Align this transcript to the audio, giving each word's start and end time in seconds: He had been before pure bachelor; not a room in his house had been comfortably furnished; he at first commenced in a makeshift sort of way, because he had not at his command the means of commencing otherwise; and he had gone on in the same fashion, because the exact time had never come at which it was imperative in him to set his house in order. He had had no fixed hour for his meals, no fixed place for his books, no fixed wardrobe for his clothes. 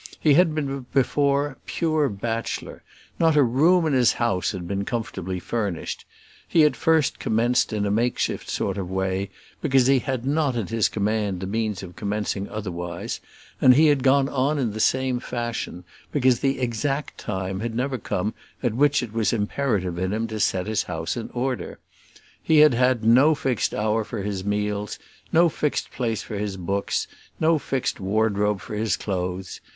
He 0.19 0.33
had 0.33 0.55
been 0.55 0.87
before 0.91 1.59
pure 1.67 2.09
bachelor; 2.09 2.81
not 3.19 3.35
a 3.35 3.43
room 3.43 3.85
in 3.85 3.93
his 3.93 4.13
house 4.13 4.49
had 4.51 4.67
been 4.67 4.83
comfortably 4.83 5.39
furnished; 5.39 6.05
he 6.47 6.63
at 6.63 6.75
first 6.75 7.19
commenced 7.19 7.71
in 7.71 7.85
a 7.85 7.91
makeshift 7.91 8.49
sort 8.49 8.79
of 8.79 8.89
way, 8.89 9.29
because 9.61 9.85
he 9.85 9.99
had 9.99 10.25
not 10.25 10.55
at 10.55 10.69
his 10.69 10.89
command 10.89 11.39
the 11.39 11.45
means 11.45 11.83
of 11.83 11.95
commencing 11.95 12.49
otherwise; 12.49 13.19
and 13.61 13.75
he 13.75 13.89
had 13.89 14.01
gone 14.01 14.27
on 14.27 14.57
in 14.57 14.71
the 14.73 14.79
same 14.79 15.19
fashion, 15.19 15.83
because 16.11 16.39
the 16.39 16.59
exact 16.59 17.19
time 17.19 17.59
had 17.59 17.75
never 17.75 17.99
come 17.99 18.33
at 18.63 18.73
which 18.73 19.03
it 19.03 19.13
was 19.13 19.31
imperative 19.31 19.99
in 19.99 20.11
him 20.13 20.25
to 20.25 20.39
set 20.39 20.65
his 20.65 20.81
house 20.81 21.15
in 21.15 21.29
order. 21.29 21.77
He 22.41 22.57
had 22.61 22.73
had 22.73 23.03
no 23.05 23.35
fixed 23.35 23.71
hour 23.75 24.03
for 24.03 24.23
his 24.23 24.43
meals, 24.43 24.97
no 25.31 25.47
fixed 25.47 25.91
place 25.91 26.23
for 26.23 26.39
his 26.39 26.57
books, 26.57 27.05
no 27.39 27.59
fixed 27.59 27.99
wardrobe 27.99 28.61
for 28.61 28.73
his 28.75 28.97
clothes. 28.97 29.61